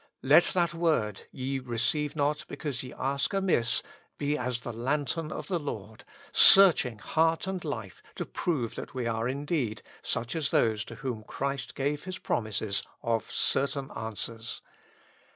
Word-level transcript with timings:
Let 0.23 0.45
that 0.55 0.73
word," 0.73 1.27
Ye 1.31 1.59
receive 1.59 2.15
not, 2.15 2.47
be 2.47 2.55
cause 2.55 2.81
ye 2.81 2.91
ask 2.91 3.35
amiss," 3.35 3.83
be 4.17 4.35
as 4.35 4.61
the 4.61 4.73
lantern 4.73 5.31
of 5.31 5.45
the 5.47 5.59
Lord, 5.59 6.05
searching 6.31 6.97
heart 6.97 7.45
and 7.45 7.63
life 7.63 8.01
to 8.15 8.25
prove 8.25 8.73
that 8.73 8.95
we 8.95 9.05
are 9.05 9.29
indeed 9.29 9.83
such 10.01 10.35
as 10.35 10.49
those 10.49 10.83
to 10.85 10.95
whom 10.95 11.23
Christ 11.23 11.75
gave 11.75 12.05
His 12.05 12.17
promises 12.17 12.81
of 13.03 13.31
certain 13.31 13.91
answers. 13.91 14.63